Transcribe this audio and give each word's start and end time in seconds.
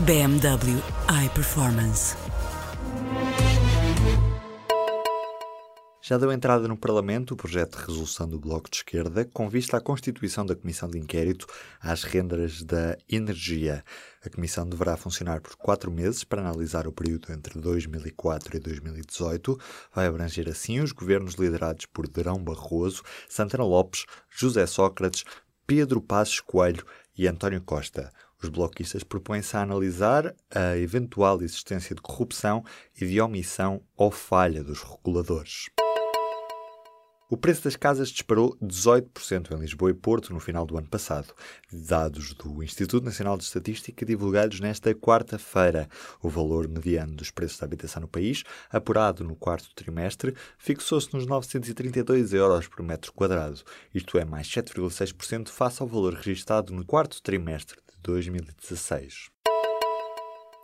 BMW 0.00 0.82
iPerformance. 1.24 2.16
Já 6.02 6.18
deu 6.18 6.30
entrada 6.32 6.68
no 6.68 6.76
Parlamento 6.76 7.32
o 7.32 7.36
projeto 7.36 7.78
de 7.78 7.86
resolução 7.86 8.28
do 8.28 8.38
Bloco 8.38 8.68
de 8.68 8.78
Esquerda 8.78 9.24
com 9.32 9.48
vista 9.48 9.78
à 9.78 9.80
constituição 9.80 10.44
da 10.44 10.54
Comissão 10.54 10.90
de 10.90 10.98
Inquérito 10.98 11.46
às 11.80 12.02
rendas 12.02 12.62
da 12.62 12.98
energia. 13.08 13.82
A 14.22 14.28
comissão 14.28 14.68
deverá 14.68 14.96
funcionar 14.96 15.40
por 15.40 15.56
quatro 15.56 15.90
meses 15.90 16.24
para 16.24 16.42
analisar 16.42 16.86
o 16.86 16.92
período 16.92 17.32
entre 17.32 17.58
2004 17.58 18.56
e 18.56 18.60
2018. 18.60 19.58
Vai 19.94 20.06
abranger 20.06 20.48
assim 20.48 20.80
os 20.80 20.92
governos 20.92 21.34
liderados 21.36 21.86
por 21.86 22.06
Derão 22.06 22.42
Barroso, 22.42 23.02
Santana 23.28 23.64
Lopes, 23.64 24.04
José 24.28 24.66
Sócrates, 24.66 25.24
Pedro 25.66 26.02
Passos 26.02 26.40
Coelho 26.40 26.84
e 27.16 27.26
António 27.26 27.62
Costa. 27.62 28.12
Os 28.44 28.50
bloquistas 28.50 29.02
propõem-se 29.02 29.56
a 29.56 29.62
analisar 29.62 30.34
a 30.54 30.76
eventual 30.76 31.40
existência 31.40 31.96
de 31.96 32.02
corrupção 32.02 32.62
e 33.00 33.06
de 33.06 33.18
omissão 33.18 33.80
ou 33.96 34.10
falha 34.10 34.62
dos 34.62 34.82
reguladores. 34.82 35.70
O 37.30 37.38
preço 37.38 37.64
das 37.64 37.74
casas 37.74 38.10
disparou 38.10 38.54
18% 38.62 39.50
em 39.50 39.60
Lisboa 39.60 39.90
e 39.90 39.94
Porto 39.94 40.34
no 40.34 40.38
final 40.38 40.66
do 40.66 40.76
ano 40.76 40.86
passado. 40.86 41.32
Dados 41.72 42.34
do 42.34 42.62
Instituto 42.62 43.02
Nacional 43.02 43.38
de 43.38 43.44
Estatística 43.44 44.04
divulgados 44.04 44.60
nesta 44.60 44.94
quarta-feira. 44.94 45.88
O 46.22 46.28
valor 46.28 46.68
mediano 46.68 47.16
dos 47.16 47.30
preços 47.30 47.58
da 47.58 47.64
habitação 47.64 48.02
no 48.02 48.08
país, 48.08 48.44
apurado 48.70 49.24
no 49.24 49.34
quarto 49.34 49.74
trimestre, 49.74 50.34
fixou-se 50.58 51.14
nos 51.14 51.24
932 51.24 52.34
euros 52.34 52.68
por 52.68 52.82
metro 52.82 53.10
quadrado. 53.14 53.62
Isto 53.94 54.18
é 54.18 54.24
mais 54.26 54.46
7,6% 54.46 55.48
face 55.48 55.80
ao 55.80 55.88
valor 55.88 56.12
registado 56.12 56.74
no 56.74 56.84
quarto 56.84 57.22
trimestre 57.22 57.82
2016. 58.04 59.30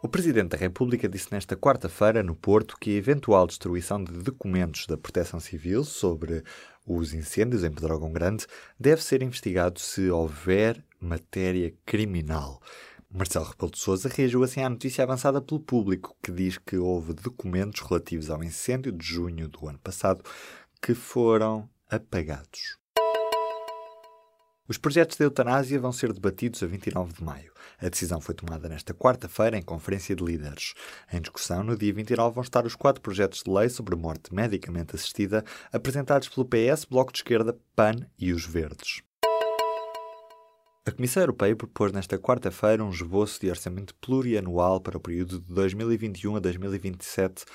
O 0.00 0.08
Presidente 0.08 0.50
da 0.50 0.56
República 0.56 1.08
disse 1.08 1.32
nesta 1.32 1.56
quarta-feira, 1.56 2.22
no 2.22 2.34
Porto, 2.34 2.76
que 2.80 2.90
a 2.90 2.98
eventual 2.98 3.46
destruição 3.46 4.02
de 4.02 4.12
documentos 4.12 4.86
da 4.86 4.96
Proteção 4.96 5.40
Civil 5.40 5.82
sobre 5.82 6.44
os 6.86 7.12
incêndios 7.12 7.64
em 7.64 7.70
Pedrógão 7.70 8.12
Grande 8.12 8.46
deve 8.78 9.02
ser 9.02 9.22
investigado 9.22 9.80
se 9.80 10.08
houver 10.08 10.84
matéria 11.00 11.74
criminal. 11.84 12.62
Marcelo 13.10 13.46
Rebelo 13.46 13.72
de 13.72 13.78
Sousa 13.78 14.08
reagiu 14.08 14.44
assim 14.44 14.62
à 14.62 14.68
notícia 14.68 15.02
avançada 15.02 15.40
pelo 15.40 15.60
público, 15.60 16.16
que 16.22 16.30
diz 16.30 16.58
que 16.58 16.76
houve 16.76 17.12
documentos 17.14 17.80
relativos 17.80 18.30
ao 18.30 18.44
incêndio 18.44 18.92
de 18.92 19.04
junho 19.04 19.48
do 19.48 19.66
ano 19.66 19.78
passado 19.78 20.22
que 20.80 20.94
foram 20.94 21.68
apagados. 21.90 22.78
Os 24.68 24.76
projetos 24.76 25.16
de 25.16 25.24
eutanásia 25.24 25.80
vão 25.80 25.90
ser 25.90 26.12
debatidos 26.12 26.62
a 26.62 26.66
29 26.66 27.14
de 27.14 27.24
maio. 27.24 27.50
A 27.80 27.88
decisão 27.88 28.20
foi 28.20 28.34
tomada 28.34 28.68
nesta 28.68 28.92
quarta-feira 28.92 29.56
em 29.56 29.62
Conferência 29.62 30.14
de 30.14 30.22
Líderes. 30.22 30.74
Em 31.10 31.22
discussão, 31.22 31.64
no 31.64 31.74
dia 31.74 31.90
29, 31.90 32.34
vão 32.34 32.42
estar 32.42 32.66
os 32.66 32.74
quatro 32.74 33.00
projetos 33.00 33.42
de 33.42 33.50
lei 33.50 33.70
sobre 33.70 33.96
morte 33.96 34.34
medicamente 34.34 34.94
assistida 34.94 35.42
apresentados 35.72 36.28
pelo 36.28 36.46
PS, 36.46 36.84
Bloco 36.84 37.10
de 37.10 37.20
Esquerda, 37.20 37.56
PAN 37.74 38.06
e 38.18 38.30
os 38.30 38.44
Verdes. 38.44 39.00
A 40.84 40.90
Comissão 40.90 41.22
Europeia 41.22 41.56
propôs 41.56 41.90
nesta 41.90 42.18
quarta-feira 42.18 42.84
um 42.84 42.90
esboço 42.90 43.40
de 43.40 43.48
orçamento 43.48 43.94
plurianual 43.94 44.82
para 44.82 44.98
o 44.98 45.00
período 45.00 45.40
de 45.40 45.50
2021 45.50 46.36
a 46.36 46.40
2027 46.40 47.46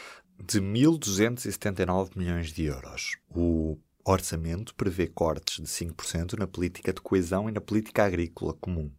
de 0.43 0.59
1.279 0.59 2.11
milhões 2.15 2.51
de 2.51 2.65
euros. 2.65 3.17
O 3.29 3.77
orçamento 4.05 4.75
prevê 4.75 5.07
cortes 5.07 5.61
de 5.61 5.67
5% 5.67 6.37
na 6.37 6.47
política 6.47 6.91
de 6.91 7.01
coesão 7.01 7.47
e 7.47 7.51
na 7.51 7.61
política 7.61 8.03
agrícola 8.03 8.53
comum. 8.53 8.91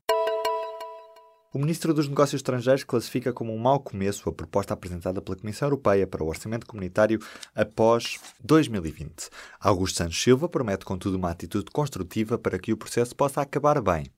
O 1.52 1.58
Ministro 1.58 1.94
dos 1.94 2.08
Negócios 2.08 2.40
Estrangeiros 2.40 2.82
classifica 2.82 3.32
como 3.32 3.54
um 3.54 3.58
mau 3.58 3.78
começo 3.78 4.28
a 4.28 4.32
proposta 4.32 4.74
apresentada 4.74 5.22
pela 5.22 5.36
Comissão 5.36 5.66
Europeia 5.66 6.04
para 6.04 6.24
o 6.24 6.26
Orçamento 6.26 6.66
Comunitário 6.66 7.20
após 7.54 8.18
2020. 8.42 9.28
Augusto 9.60 9.98
Santos 9.98 10.20
Silva 10.20 10.48
promete, 10.48 10.84
contudo, 10.84 11.16
uma 11.16 11.30
atitude 11.30 11.66
construtiva 11.72 12.36
para 12.36 12.58
que 12.58 12.72
o 12.72 12.76
processo 12.76 13.14
possa 13.14 13.40
acabar 13.40 13.80
bem. 13.80 14.10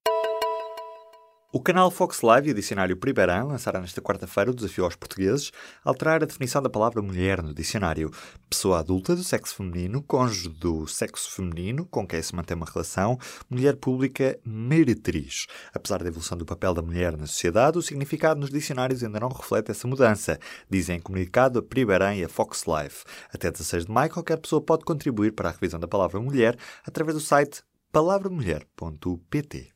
O 1.57 1.59
canal 1.59 1.91
Fox 1.91 2.21
Live 2.21 2.51
e 2.51 2.53
o 2.53 2.55
dicionário 2.55 2.99
Pribeirão 2.99 3.49
lançaram 3.49 3.81
nesta 3.81 4.03
quarta-feira 4.03 4.51
o 4.51 4.55
desafio 4.55 4.85
aos 4.85 4.95
portugueses 4.95 5.51
a 5.83 5.89
alterar 5.89 6.23
a 6.23 6.27
definição 6.27 6.61
da 6.61 6.69
palavra 6.69 7.01
mulher 7.01 7.43
no 7.43 7.55
dicionário. 7.55 8.11
Pessoa 8.51 8.81
adulta 8.81 9.17
do 9.17 9.25
sexo 9.25 9.55
feminino, 9.55 10.03
cônjuge 10.03 10.51
do 10.51 10.87
sexo 10.87 11.31
feminino 11.31 11.87
com 11.87 12.07
quem 12.07 12.21
se 12.21 12.37
mantém 12.37 12.59
uma 12.59 12.67
relação, 12.67 13.19
mulher 13.49 13.75
pública 13.77 14.39
meretriz. 14.45 15.47
Apesar 15.73 16.03
da 16.03 16.09
evolução 16.09 16.37
do 16.37 16.45
papel 16.45 16.75
da 16.75 16.83
mulher 16.83 17.17
na 17.17 17.27
sociedade, 17.27 17.79
o 17.79 17.83
significado 17.83 18.39
nos 18.39 18.51
dicionários 18.51 19.03
ainda 19.03 19.19
não 19.19 19.31
reflete 19.31 19.71
essa 19.71 19.89
mudança, 19.89 20.39
dizem 20.69 20.99
em 20.99 21.01
comunicado 21.01 21.61
a 21.61 21.63
Pribeirão 21.63 22.13
e 22.13 22.23
a 22.23 22.29
Fox 22.29 22.67
Live. 22.67 22.97
Até 23.33 23.51
16 23.51 23.87
de 23.87 23.91
maio, 23.91 24.11
qualquer 24.11 24.37
pessoa 24.37 24.61
pode 24.61 24.85
contribuir 24.85 25.33
para 25.33 25.49
a 25.49 25.53
revisão 25.53 25.81
da 25.81 25.89
palavra 25.89 26.21
mulher 26.21 26.55
através 26.85 27.17
do 27.17 27.21
site 27.23 27.63
palavramulher.pt. 27.91 29.76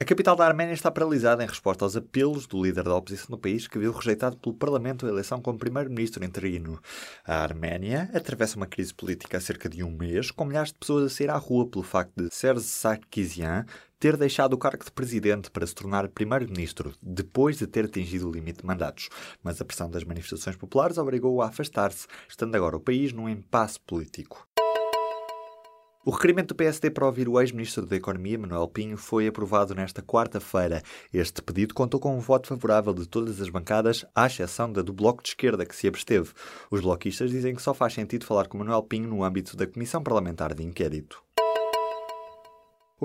A 0.00 0.04
capital 0.04 0.34
da 0.34 0.44
Arménia 0.44 0.74
está 0.74 0.90
paralisada 0.90 1.44
em 1.44 1.46
resposta 1.46 1.84
aos 1.84 1.94
apelos 1.94 2.48
do 2.48 2.60
líder 2.60 2.82
da 2.82 2.96
oposição 2.96 3.28
do 3.30 3.38
país, 3.38 3.68
que 3.68 3.78
viu 3.78 3.92
rejeitado 3.92 4.36
pelo 4.36 4.56
Parlamento 4.56 5.06
a 5.06 5.08
eleição 5.08 5.40
como 5.40 5.56
primeiro-ministro 5.56 6.24
interino. 6.24 6.80
A 7.24 7.36
Arménia 7.36 8.10
atravessa 8.12 8.56
uma 8.56 8.66
crise 8.66 8.92
política 8.92 9.38
há 9.38 9.40
cerca 9.40 9.68
de 9.68 9.84
um 9.84 9.92
mês, 9.92 10.32
com 10.32 10.46
milhares 10.46 10.72
de 10.72 10.78
pessoas 10.80 11.04
a 11.04 11.14
sair 11.14 11.30
à 11.30 11.36
rua 11.36 11.68
pelo 11.68 11.84
facto 11.84 12.12
de 12.16 12.34
Serge 12.34 12.64
Sarkisian 12.64 13.64
ter 14.00 14.16
deixado 14.16 14.54
o 14.54 14.58
cargo 14.58 14.84
de 14.84 14.90
presidente 14.90 15.48
para 15.48 15.66
se 15.66 15.74
tornar 15.74 16.08
primeiro-ministro, 16.08 16.92
depois 17.00 17.56
de 17.56 17.66
ter 17.68 17.84
atingido 17.84 18.28
o 18.28 18.32
limite 18.32 18.62
de 18.62 18.66
mandatos. 18.66 19.08
Mas 19.44 19.60
a 19.60 19.64
pressão 19.64 19.88
das 19.88 20.02
manifestações 20.02 20.56
populares 20.56 20.98
obrigou-o 20.98 21.40
a 21.40 21.46
afastar-se, 21.46 22.08
estando 22.28 22.56
agora 22.56 22.76
o 22.76 22.80
país 22.80 23.12
num 23.12 23.28
impasse 23.28 23.78
político. 23.78 24.44
O 26.06 26.10
requerimento 26.10 26.48
do 26.48 26.54
PSD 26.54 26.90
para 26.90 27.06
ouvir 27.06 27.30
o 27.30 27.40
ex-ministro 27.40 27.86
da 27.86 27.96
Economia, 27.96 28.38
Manuel 28.38 28.68
Pinho, 28.68 28.98
foi 28.98 29.26
aprovado 29.26 29.74
nesta 29.74 30.02
quarta-feira. 30.02 30.82
Este 31.10 31.40
pedido 31.40 31.72
contou 31.72 31.98
com 31.98 32.14
um 32.14 32.20
voto 32.20 32.48
favorável 32.48 32.92
de 32.92 33.08
todas 33.08 33.40
as 33.40 33.48
bancadas, 33.48 34.04
à 34.14 34.26
exceção 34.26 34.70
da 34.70 34.82
do 34.82 34.92
Bloco 34.92 35.22
de 35.22 35.30
Esquerda, 35.30 35.64
que 35.64 35.74
se 35.74 35.88
absteve. 35.88 36.30
Os 36.70 36.82
bloquistas 36.82 37.30
dizem 37.30 37.54
que 37.54 37.62
só 37.62 37.72
faz 37.72 37.94
sentido 37.94 38.26
falar 38.26 38.48
com 38.48 38.58
Manuel 38.58 38.82
Pinho 38.82 39.08
no 39.08 39.24
âmbito 39.24 39.56
da 39.56 39.66
Comissão 39.66 40.02
Parlamentar 40.02 40.52
de 40.52 40.62
Inquérito. 40.62 41.24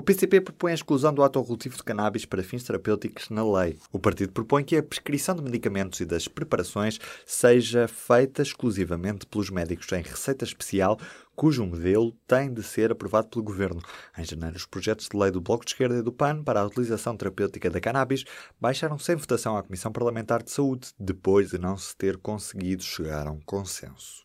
O 0.00 0.02
PCP 0.02 0.40
propõe 0.40 0.72
a 0.72 0.74
exclusão 0.74 1.12
do 1.12 1.22
autocultivo 1.22 1.76
de 1.76 1.82
cannabis 1.82 2.24
para 2.24 2.42
fins 2.42 2.64
terapêuticos 2.64 3.28
na 3.28 3.44
lei. 3.44 3.76
O 3.92 3.98
partido 3.98 4.32
propõe 4.32 4.64
que 4.64 4.74
a 4.74 4.82
prescrição 4.82 5.34
de 5.34 5.42
medicamentos 5.42 6.00
e 6.00 6.06
das 6.06 6.26
preparações 6.26 6.98
seja 7.26 7.86
feita 7.86 8.40
exclusivamente 8.40 9.26
pelos 9.26 9.50
médicos 9.50 9.92
em 9.92 10.00
receita 10.00 10.42
especial, 10.42 10.98
cujo 11.36 11.66
modelo 11.66 12.16
tem 12.26 12.50
de 12.50 12.62
ser 12.62 12.90
aprovado 12.90 13.28
pelo 13.28 13.44
Governo. 13.44 13.82
Em 14.16 14.24
janeiro, 14.24 14.56
os 14.56 14.64
projetos 14.64 15.06
de 15.06 15.18
lei 15.18 15.30
do 15.30 15.38
Bloco 15.42 15.66
de 15.66 15.72
Esquerda 15.72 15.98
e 15.98 16.02
do 16.02 16.10
PAN 16.10 16.42
para 16.42 16.62
a 16.62 16.66
utilização 16.66 17.14
terapêutica 17.14 17.68
da 17.68 17.78
cannabis 17.78 18.24
baixaram 18.58 18.98
sem 18.98 19.16
votação 19.16 19.54
à 19.54 19.62
Comissão 19.62 19.92
Parlamentar 19.92 20.42
de 20.42 20.50
Saúde, 20.50 20.88
depois 20.98 21.50
de 21.50 21.58
não 21.58 21.76
se 21.76 21.94
ter 21.94 22.16
conseguido 22.16 22.82
chegar 22.82 23.26
a 23.26 23.30
um 23.30 23.40
consenso. 23.40 24.24